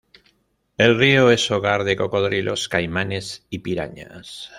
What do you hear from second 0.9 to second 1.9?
río es hogar